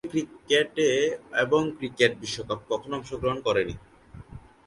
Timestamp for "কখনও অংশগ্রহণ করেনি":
2.71-3.75